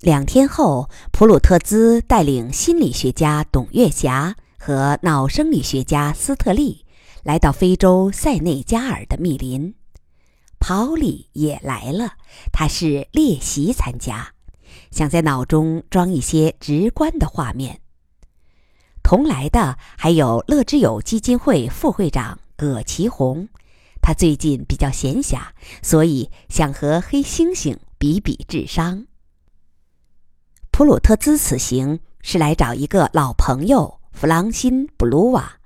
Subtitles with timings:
[0.00, 6.84] 两天后，普鲁特兹带领心理学家董月霞和脑生理学家斯特利
[7.22, 9.74] 来到非洲塞内加尔的密林。
[10.60, 12.12] 跑里也来了，
[12.52, 14.28] 他是列席参加，
[14.90, 17.80] 想在脑中装一些直观的画面。
[19.02, 23.48] 同来的还有乐之友基金会副会长葛其红，
[24.02, 25.38] 他最近比较闲暇，
[25.82, 29.06] 所以想和黑猩猩比比智商。
[30.76, 35.56] 普鲁特兹此行是来找一个老朋友弗朗辛·布鲁瓦，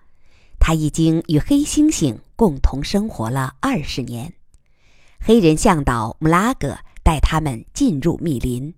[0.60, 4.32] 他已经与黑猩猩共同生活了二十年。
[5.18, 8.72] 黑人向导穆拉格带他们进入密林，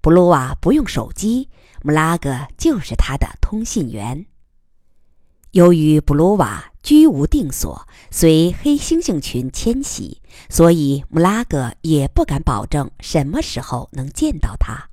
[0.00, 1.48] 布鲁瓦不用手机，
[1.82, 4.26] 穆拉格就是他的通信员。
[5.50, 14.88] 由于布鲁瓦居无定所，随黑猩猩群迁徙，所以穆拉格也不敢保证什么时候能见到他。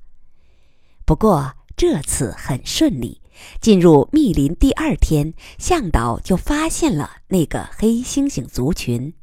[1.05, 3.22] 不过这次很顺利，
[3.61, 9.14] 进入密林第二天，向导就发现了那个黑猩猩族群。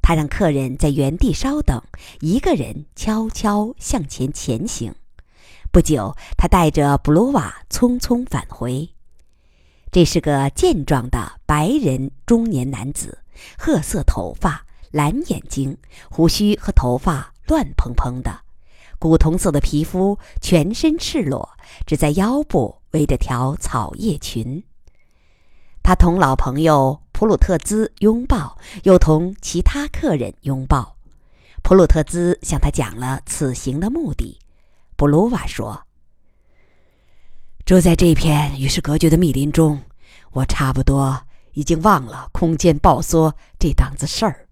[0.00, 1.82] 他让客人在原地稍等，
[2.20, 4.94] 一个人悄悄向前前行。
[5.70, 8.88] 不久，他带着布鲁瓦匆匆返回。
[9.92, 13.18] 这是个健壮的白人中年男子，
[13.58, 15.76] 褐色头发，蓝眼睛，
[16.10, 18.45] 胡须和头发乱蓬蓬的。
[18.98, 21.48] 古铜色的皮肤，全身赤裸，
[21.86, 24.62] 只在腰部围着条草叶裙。
[25.82, 30.96] 他同老朋友普鲁特兹拥抱，又同其他客人拥抱。
[31.62, 34.38] 普鲁特兹向他讲了此行的目的。
[34.96, 35.80] 布鲁瓦说
[37.66, 39.80] ：“住在这片与世隔绝的密林中，
[40.32, 41.20] 我差不多
[41.52, 44.48] 已经忘了空间爆缩这档子事儿。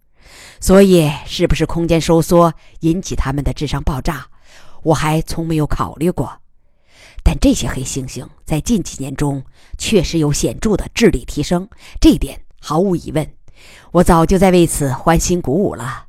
[0.60, 4.26] 所以，是不是空间收缩引起他们的智商爆炸？”
[4.84, 6.40] 我还从没有考虑过，
[7.24, 9.42] 但这些黑猩猩在近几年中
[9.76, 11.68] 确实有显著的智力提升，
[12.00, 13.28] 这点毫无疑问。
[13.92, 16.06] 我早就在为此欢欣鼓舞了。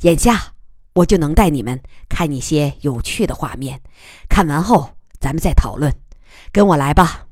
[0.00, 0.52] 眼下，
[0.94, 3.80] 我就能带你们看一些有趣的画面，
[4.28, 4.90] 看完后
[5.20, 5.94] 咱们再讨论。
[6.50, 7.26] 跟我来吧。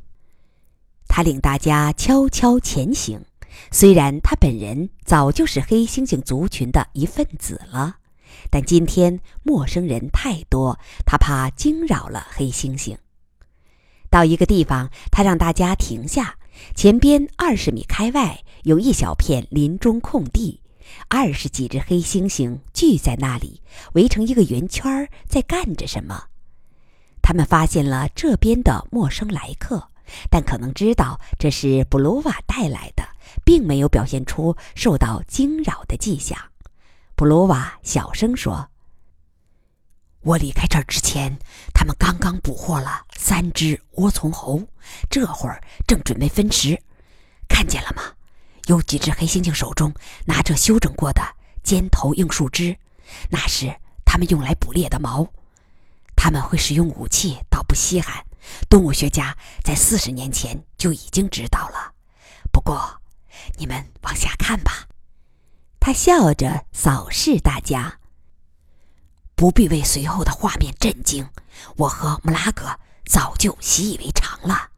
[1.08, 3.25] 他领大家悄悄前行，
[3.70, 7.96] 虽然他本人早就是黑猩猩族群的一份子了。
[8.50, 12.97] 但今天陌生人太多，他怕惊扰了黑猩猩。
[14.10, 16.36] 到一个地方，他让大家停下。
[16.75, 20.62] 前边二十米开外有一小片林中空地，
[21.08, 23.60] 二十几只黑猩猩聚在那里，
[23.92, 26.28] 围成一个圆圈，在干着什么。
[27.20, 29.91] 他们发现了这边的陌生来客，
[30.30, 33.04] 但可能知道这是布鲁瓦带来的，
[33.44, 36.38] 并没有表现出受到惊扰的迹象。
[37.16, 38.69] 布鲁瓦小声说
[40.21, 41.34] ：“我离开这儿之前，
[41.72, 44.62] 他们刚刚捕获了三只涡虫猴，
[45.09, 46.78] 这会儿正准备分食。
[47.49, 48.03] 看见了吗？
[48.66, 49.91] 有几只黑猩猩手中
[50.26, 51.22] 拿着修整过的
[51.62, 52.76] 尖头硬树枝，
[53.31, 53.75] 那是
[54.05, 55.26] 他们用来捕猎的矛。
[56.15, 58.22] 他们会使用武器，倒不稀罕。
[58.69, 59.34] 动物学家
[59.65, 61.94] 在四十年前就已经知道了。
[62.53, 63.00] 不过，
[63.56, 64.87] 你们往下看吧。”
[65.86, 68.00] 他笑着扫视大家，
[69.36, 71.28] 不必为随后的画面震惊。
[71.76, 74.70] 我和穆拉格早就习以为常了。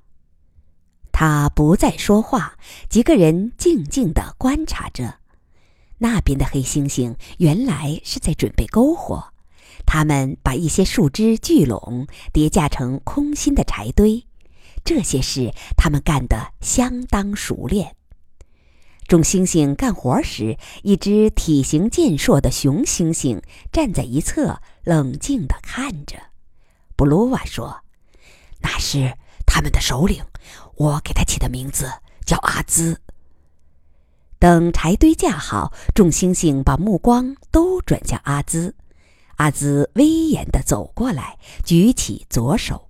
[1.11, 2.59] 他不再说话，
[2.91, 5.21] 几个人静静地观察着。
[5.97, 9.33] 那边的黑猩猩原来是在准备篝火，
[9.87, 14.27] 他们把一些树枝聚拢，叠架成空心的柴堆。
[14.85, 17.97] 这些事他们干得相当熟练。
[19.09, 23.43] 众猩猩干活时，一只体型健硕的雄猩猩
[23.73, 26.19] 站在一侧，冷静地看着。
[26.95, 27.81] 布鲁瓦说
[28.61, 29.15] ：“那是
[29.47, 30.23] 他们的首领，
[30.77, 31.91] 我给他起的名字
[32.27, 33.01] 叫阿兹。”
[34.39, 38.77] 等柴堆架好，众猩猩把目光都转向阿兹。
[39.37, 42.88] 阿兹威严地走过来，举起左手。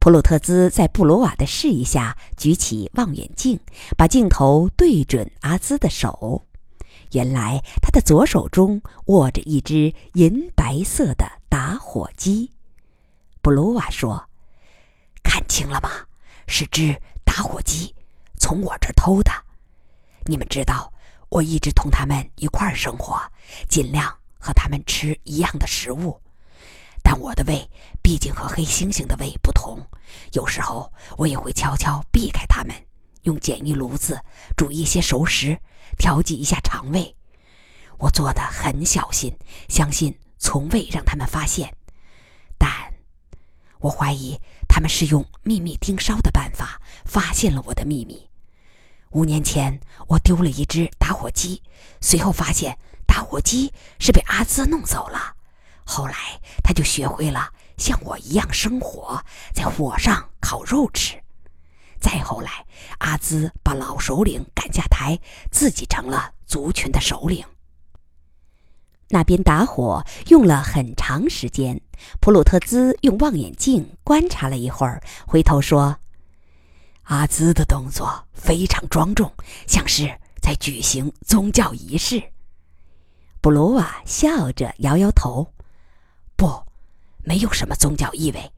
[0.00, 3.60] 普鲁特兹在布鲁瓦的示意下举起望远镜，
[3.98, 6.46] 把镜头对准阿兹的手。
[7.12, 12.50] 原来他的左手中握着一只银白色的打火机。
[13.42, 14.26] 布鲁瓦说
[15.22, 15.90] ：“看清了吗？
[16.46, 17.94] 是只打火机，
[18.38, 19.30] 从我这儿偷的。
[20.24, 20.90] 你们知道，
[21.28, 23.20] 我一直同他们一块儿生活，
[23.68, 26.18] 尽量和他们吃一样的食物。”
[27.20, 27.70] 我的胃
[28.02, 29.78] 毕竟和黑猩猩的胃不同，
[30.32, 32.74] 有时候我也会悄悄避开它们，
[33.22, 34.18] 用简易炉子
[34.56, 35.58] 煮一些熟食，
[35.98, 37.14] 调剂一下肠胃。
[37.98, 39.36] 我做的很小心，
[39.68, 41.76] 相信从未让他们发现。
[42.56, 42.70] 但
[43.78, 48.26] 我怀疑他们是用秘密盯梢的办法发现了我的秘密。
[49.10, 49.78] 五年前，
[50.08, 51.62] 我丢了一只打火机，
[52.00, 55.36] 随后发现打火机是被阿兹弄走了。
[55.84, 56.14] 后来，
[56.70, 59.20] 他就学会了像我一样生火，
[59.52, 61.20] 在火上烤肉吃。
[61.98, 62.64] 再后来，
[62.98, 65.18] 阿兹把老首领赶下台，
[65.50, 67.44] 自己成了族群的首领。
[69.08, 71.80] 那边打火用了很长时间，
[72.20, 75.98] 普鲁特兹用望远镜观察了一会儿，回头说。
[77.02, 79.32] 阿兹的动作非常庄重，
[79.66, 82.22] 像是在举行宗教仪式。
[83.40, 85.52] 布鲁瓦笑着摇摇头
[86.40, 86.50] ：“不，
[87.22, 88.50] 没有什么宗教意味。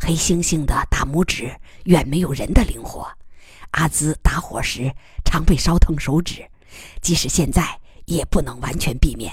[0.00, 3.08] 黑猩猩的大拇指远没有人的灵活。
[3.70, 4.92] 阿兹打火时
[5.24, 6.44] 常被烧疼手指，
[7.00, 9.32] 即使现在也不能完全避免，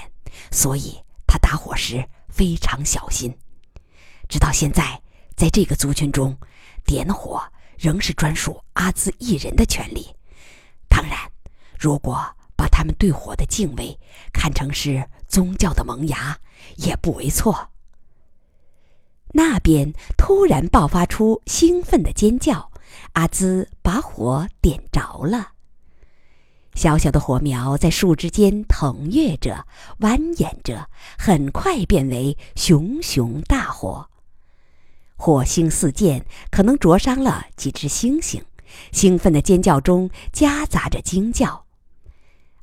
[0.52, 3.36] 所以他打火时非常小心。
[4.28, 5.02] 直到现在，
[5.34, 6.38] 在这个族群中，
[6.84, 7.42] 点火。”
[7.76, 10.06] 仍是专属阿兹一人的权利。
[10.88, 11.30] 当然，
[11.78, 12.24] 如果
[12.56, 13.94] 把他们对火的敬畏
[14.32, 16.38] 看成是宗教的萌芽，
[16.76, 17.70] 也不为错。
[19.32, 22.70] 那边突然爆发出兴奋的尖叫，
[23.12, 25.52] 阿兹把火点着了。
[26.74, 29.66] 小小的火苗在树枝间腾跃着、
[30.00, 30.88] 蜿蜒着，
[31.18, 34.08] 很快变为熊熊大火。
[35.16, 38.42] 火星四溅，可能灼伤了几只猩猩。
[38.92, 41.65] 兴奋的尖叫中夹杂着惊叫。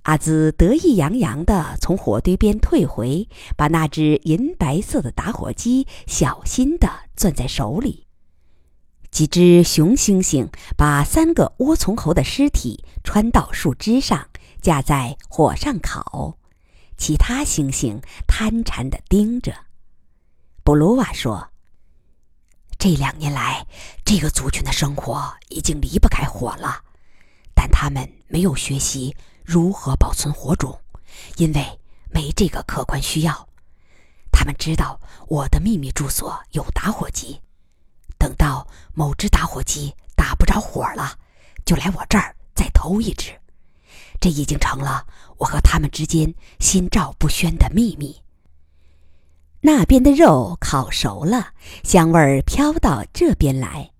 [0.04, 8.06] 阿兹得意洋洋地从火堆边退回，把那只银白色的打火机小心地攥在手里。
[9.10, 14.28] 几只雄猩猩把三个窝虫猴的尸体穿到树枝上，
[14.62, 16.38] 架在火上烤。
[16.98, 19.54] 其他猩猩贪馋地盯着。
[20.64, 21.50] 布鲁瓦说。
[22.78, 23.66] 这两年来，
[24.04, 26.84] 这个族群的生活已经离不开火了，
[27.56, 30.80] 但他们没有学习如何保存火种，
[31.38, 31.80] 因为
[32.10, 33.48] 没这个客观需要。
[34.32, 37.40] 他们知道我的秘密住所有打火机，
[38.18, 41.18] 等到某只打火机打不着火了，
[41.66, 43.32] 就来我这儿再偷一只。
[44.20, 45.06] 这已经成了
[45.38, 48.22] 我和他们之间心照不宣的秘密。
[49.62, 51.54] 那边的肉烤熟了，
[51.84, 53.92] 香味儿飘到这边来。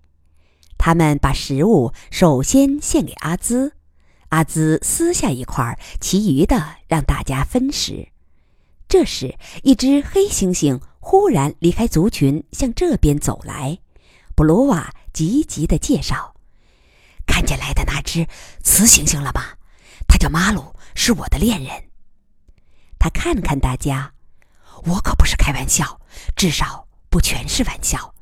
[0.76, 3.72] 他们把食物首先献给阿兹，
[4.34, 8.08] 阿兹撕下一块，其余的让大家分食。
[8.88, 13.78] 这时，一只黑猩猩忽然离开族群，向这边走来。
[14.34, 16.34] 布鲁瓦急急地介绍
[17.24, 18.26] ：“看见来的那只
[18.60, 19.54] 雌猩猩了吗？
[20.08, 21.84] 它叫马鲁，是我的恋人。”
[22.98, 24.12] 他看看大家。
[24.86, 26.00] 我可不是开玩笑，
[26.34, 28.12] 至少不全是玩笑。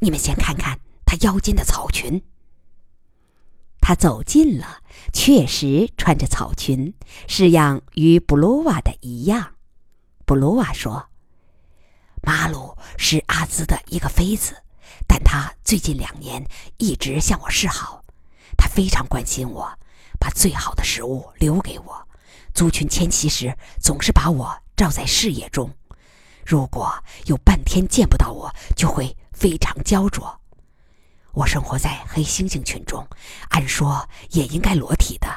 [0.00, 2.22] 你们先看看他腰间的草裙。
[3.82, 4.78] 他走近了，
[5.12, 6.94] 确实穿着草裙，
[7.26, 9.56] 式样与布鲁瓦的一样。
[10.24, 11.08] 布鲁瓦说
[12.22, 14.54] ：“马鲁是阿兹的一个妃子，
[15.08, 16.46] 但他最近两年
[16.78, 18.04] 一直向我示好。
[18.56, 19.68] 他非常关心我，
[20.20, 22.08] 把最好的食物留给我。
[22.54, 25.68] 族群迁徙时，总是把我照在视野中。”
[26.46, 26.92] 如果
[27.26, 30.40] 有半天见不到我，就会非常焦灼。
[31.34, 33.06] 我生活在黑猩猩群中，
[33.48, 35.28] 按说也应该裸体的，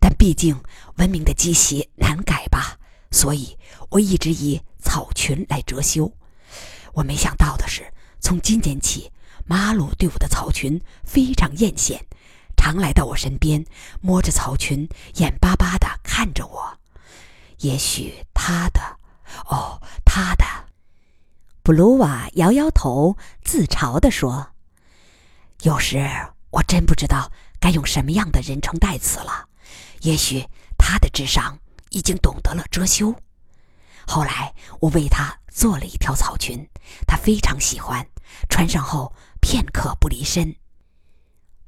[0.00, 0.60] 但毕竟
[0.96, 2.78] 文明的积习难改吧，
[3.10, 3.58] 所以
[3.90, 6.12] 我一直以草裙来遮羞。
[6.92, 7.82] 我没想到的是，
[8.20, 9.10] 从今天起，
[9.44, 11.98] 马鲁对我的草裙非常艳羡，
[12.56, 13.64] 常来到我身边，
[14.00, 16.78] 摸着草裙，眼巴巴地看着我。
[17.58, 18.80] 也许他的。
[19.46, 20.44] 哦，他的，
[21.64, 24.52] 布鲁瓦摇摇头，自嘲地说
[25.64, 25.98] ：“有时
[26.50, 29.48] 我真不知道该用什么样的人称代词了。
[30.02, 30.44] 也许
[30.76, 33.14] 他的智商已经懂得了遮羞。
[34.06, 36.68] 后来我为他做了一条草裙，
[37.06, 38.06] 他非常喜欢，
[38.50, 40.54] 穿上后片刻不离身。”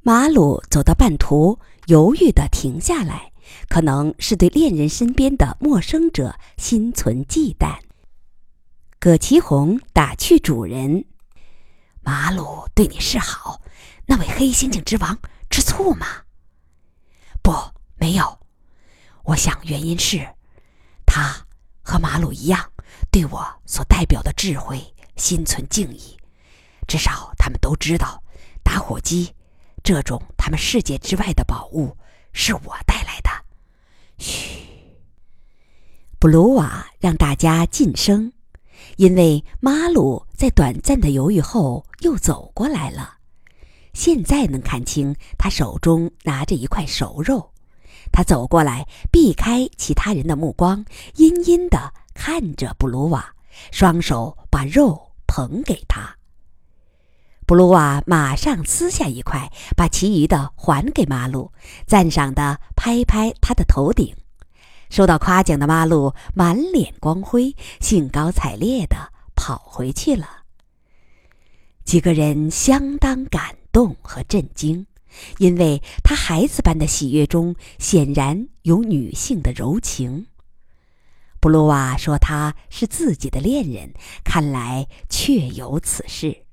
[0.04, 3.32] 马鲁走到半途，犹豫地停下来。
[3.68, 7.78] 可能是对恋人身边的陌生者心存忌惮。
[8.98, 11.04] 葛其红打趣主人
[12.02, 13.60] ：“马鲁对你示好，
[14.06, 15.18] 那位黑猩猩之王
[15.50, 16.06] 吃醋吗
[17.42, 17.52] ？”“不，
[17.96, 18.38] 没有。
[19.24, 20.26] 我想原因是，
[21.04, 21.46] 他
[21.82, 22.72] 和马鲁一样，
[23.10, 26.16] 对我所代表的智慧心存敬意。
[26.86, 28.22] 至少他们都知道，
[28.62, 29.34] 打火机
[29.82, 31.96] 这种他们世界之外的宝物。”
[32.38, 33.30] 是我带来的。
[34.18, 34.60] 嘘，
[36.18, 38.30] 布鲁瓦让大家噤声。
[38.98, 43.15] 因为马鲁在短暂的犹豫后又走过来了。
[43.96, 47.50] 现在能看清他手中拿着一块熟肉。
[48.12, 50.84] 他走过来，避开其他人的目光，
[51.14, 53.34] 阴阴地看着布鲁瓦，
[53.72, 56.14] 双手把肉捧给他。
[57.46, 61.50] 布鲁瓦马上撕下一块，把其余的还给马鲁，
[61.86, 64.14] 赞赏地拍拍他的头顶。
[64.90, 68.96] 受到夸奖的马鲁满脸光辉，兴高采烈地
[69.34, 70.28] 跑回去了。
[71.84, 74.86] 几个人相当感动和震惊，
[75.36, 80.28] 因为他孩子般的喜悦中显然有女性的柔情。
[81.40, 83.92] 布鲁瓦说他是自己的恋人，
[84.24, 86.44] 看来确有此事。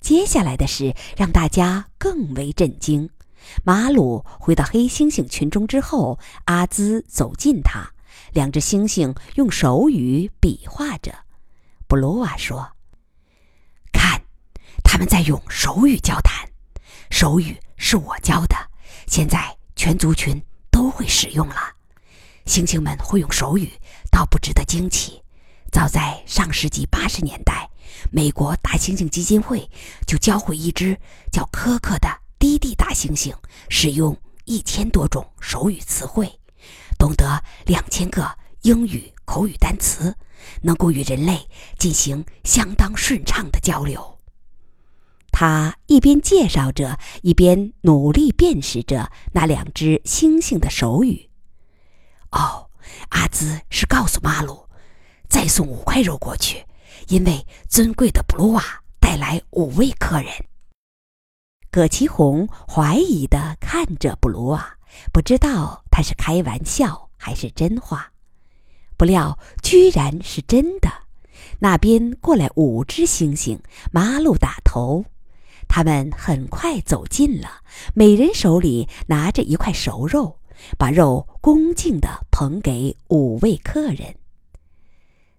[0.00, 3.08] 接下来的事让大家更为震惊。
[3.62, 7.92] 马鲁回到黑猩猩群中之后，阿兹走近他，
[8.32, 11.14] 两只猩猩用手语比划着。
[11.86, 12.72] 布罗瓦说：“，
[14.94, 16.48] 他们在用手语交谈。
[17.10, 18.54] 手语是我教的，
[19.08, 21.56] 现在全族群都会使用了。
[22.46, 23.68] 猩猩们会用手语，
[24.12, 25.20] 倒不值得惊奇。
[25.72, 27.68] 早在上世纪八十年代。”
[28.12, 29.68] 美国大猩猩基金会
[30.06, 30.96] 就教会一只
[31.32, 32.08] 叫科克的
[32.38, 33.34] 低地大猩猩
[33.68, 36.38] 使用一千多种手语词汇，
[36.96, 40.14] 懂得两千个英语口语单词，
[40.62, 41.44] 能够与人类
[41.80, 44.13] 进行相当顺畅的交流。
[45.36, 51.28] 他一边介绍着，一边努力辨识着那两只猩猩的手语。
[52.30, 52.70] 哦，
[53.08, 54.68] 阿兹是告诉马鲁，
[55.28, 56.64] 再送五块肉过去。
[57.08, 58.62] 因为尊贵的布鲁瓦
[59.00, 60.30] 带来五位客人，
[61.68, 64.78] 葛其红怀疑地看着布鲁瓦，
[65.12, 68.12] 不知道他是开玩笑还是真话。
[68.96, 70.88] 不料居然是真的。
[71.58, 73.58] 那边过来五只猩猩，
[73.90, 75.04] 马鲁打头，
[75.68, 77.62] 他们很快走近了，
[77.94, 80.38] 每人手里拿着一块熟肉，
[80.78, 84.14] 把肉恭敬地捧给五位客人。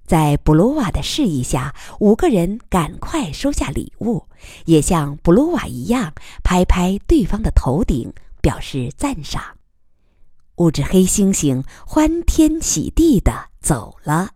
[0.05, 4.27] 在布鲁瓦的示意下，五个人赶快收下礼物，
[4.65, 6.13] 也像布鲁瓦一样
[6.43, 9.41] 拍拍对方的头顶，表示赞赏。
[10.57, 14.29] 五只黑猩猩欢天喜地地走了。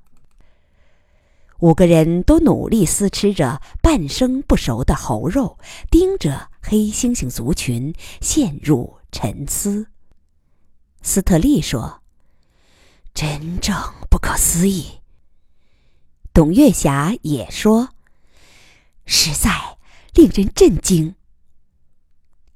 [1.60, 5.58] 五个人都努力撕吃着半生不熟的猴肉，
[5.92, 9.88] 盯着黑猩猩族群，陷入沉思。
[11.02, 12.02] 斯特利说
[13.14, 13.76] ：“真正
[14.10, 15.00] 不可思议。”
[16.34, 17.90] 董月霞也说
[19.06, 19.78] ：“实在
[20.14, 21.16] 令人震惊。”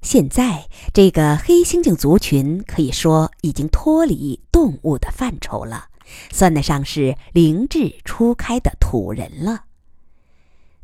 [0.02, 5.88] 现在，这个黑猩猩族群可以说已经脱离动物的范畴了，
[6.32, 9.66] 算得上是灵智初开的土人了。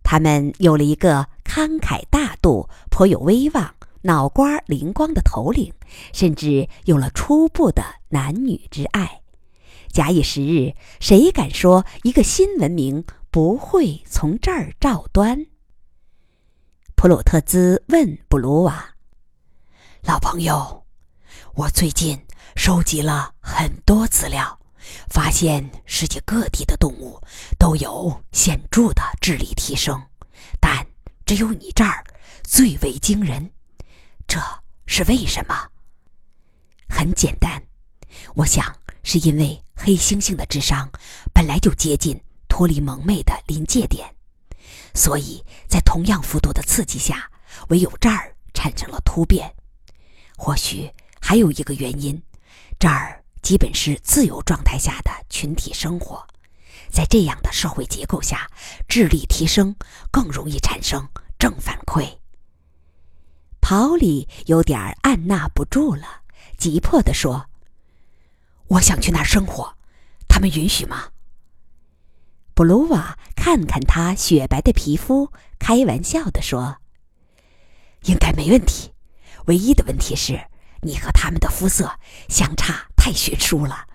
[0.03, 5.73] 他们有了一个慷慨大度、颇有威望、脑瓜灵光的头领，
[6.13, 9.21] 甚至有了初步的男女之爱。
[9.89, 15.45] 假以时日，谁敢说一个新文明不会从这儿照端？
[16.95, 18.95] 普鲁特兹问布鲁瓦
[20.03, 20.85] ：“老朋友，
[21.55, 22.19] 我最近
[22.55, 24.58] 收集了很多资料，
[25.09, 27.21] 发现世界各地的动物
[27.57, 30.01] 都有显著的智力提升，
[30.59, 30.85] 但
[31.25, 32.03] 只有你这儿
[32.43, 33.51] 最为惊人。
[34.27, 34.39] 这
[34.85, 35.55] 是为什么？
[36.87, 37.61] 很简单，
[38.35, 40.91] 我想是因为……”黑猩猩的智商
[41.33, 44.13] 本来就接近脱离蒙昧的临界点，
[44.93, 47.31] 所以在同样幅度的刺激下，
[47.69, 49.49] 唯有这儿产生了突变。
[50.37, 50.91] 或许
[51.21, 52.21] 还有一个原因，
[52.77, 56.25] 这儿基本是自由状态下的群体生活，
[56.91, 58.49] 在这样的社会结构下，
[58.87, 59.75] 智力提升
[60.11, 62.17] 更容易产生正反馈。
[63.61, 66.21] 跑里有点按捺不住了，
[66.57, 67.49] 急迫地说。
[68.67, 69.75] 我想去那儿生活，
[70.27, 71.09] 他们允许吗？
[72.53, 76.77] 布鲁瓦看看他雪白的皮肤，开玩笑地说
[78.03, 78.93] ：“应该没问题。
[79.45, 80.49] 唯一的问题是，
[80.81, 83.87] 你和他们的肤色相差太悬殊了。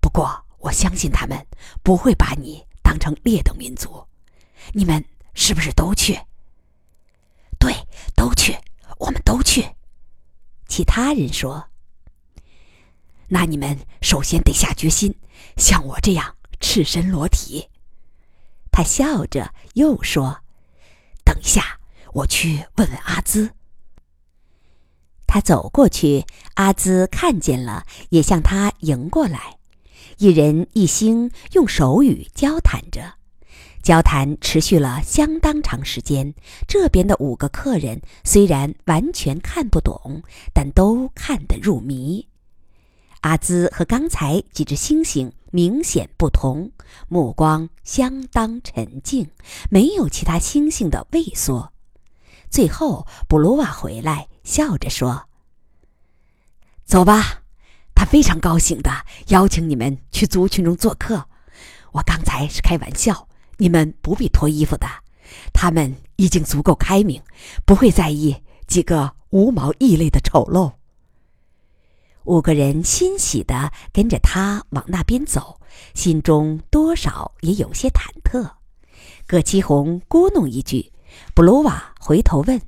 [0.00, 1.44] 不过，我相信他们
[1.82, 4.06] 不会把你当成劣等民族。
[4.72, 6.18] 你们是不是都去？
[7.58, 7.74] 对，
[8.14, 8.56] 都去，
[8.98, 9.68] 我们都去。”
[10.68, 11.68] 其他人说。
[13.26, 15.18] 那你们首先得下决心，
[15.56, 17.68] 像我这样赤身裸体。
[18.70, 20.42] 他笑着又说
[21.24, 21.80] ：“等一下，
[22.12, 23.54] 我去问问阿兹。”
[25.34, 26.24] 他走过去，
[26.54, 29.56] 阿兹看见了，也向他迎过来。
[30.18, 33.14] 一人一星用手语交谈着。
[33.82, 36.32] 交谈持续了相当长时间。
[36.68, 40.22] 这边的五个客人虽然完全看不懂，
[40.52, 42.28] 但都看得入迷。
[43.22, 46.70] 阿兹和刚才几只猩猩明显不同，
[47.08, 49.28] 目光相当沉静，
[49.68, 51.72] 没有其他猩猩的畏缩。
[52.54, 55.24] 最后，布鲁瓦回来，笑着说
[56.86, 57.42] ：“走吧，
[57.96, 58.92] 他非常高兴的
[59.26, 61.26] 邀请你们去族群中做客。
[61.90, 64.86] 我刚才是开玩笑，你们不必脱衣服的。
[65.52, 67.20] 他们已经足够开明，
[67.66, 70.74] 不会在意几个无毛异类的丑陋。”
[72.22, 75.58] 五个人欣喜地跟着他往那边走，
[75.92, 78.48] 心中多少也有些忐忑。
[79.26, 80.92] 葛七红咕哝一句，
[81.34, 82.60] 布鲁瓦回头问：“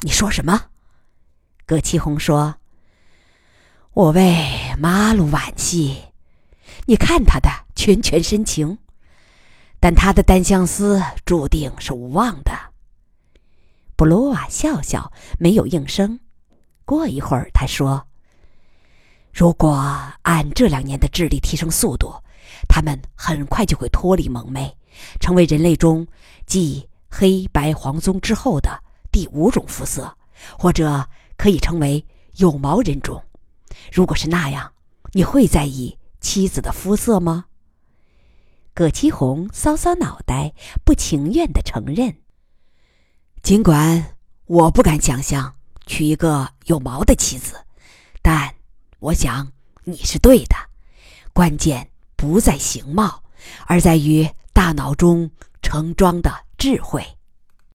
[0.00, 0.66] 你说什么？”
[1.66, 2.56] 葛七红说
[3.94, 6.02] ：“我为马鲁惋惜。
[6.86, 8.78] 你看他的拳拳深情，
[9.78, 12.52] 但他的单相思注定是无望的。”
[13.96, 16.20] 布鲁瓦笑笑，没有应声。
[16.84, 18.06] 过一会儿，他说。
[19.30, 19.70] 如果
[20.22, 22.12] 按这两年的智力提升速度，
[22.68, 24.74] 他们很快就会脱离蒙昧，
[25.20, 26.06] 成为人类中
[26.46, 30.16] 继黑白黄棕之后的第五种肤色，
[30.58, 32.04] 或者可以称为
[32.36, 33.22] 有毛人种。
[33.92, 34.72] 如果是那样，
[35.12, 37.46] 你会在意妻子的肤色吗？
[38.74, 40.52] 葛七红搔搔脑袋，
[40.84, 42.18] 不情愿地承认
[43.42, 45.54] ：“尽管我不敢想象
[45.86, 47.64] 娶一个有毛的妻子，
[48.22, 48.54] 但……”
[49.00, 49.52] 我想
[49.84, 50.56] 你是对的，
[51.32, 53.22] 关键不在形貌，
[53.66, 55.30] 而在于大脑中
[55.62, 57.17] 盛装的智慧。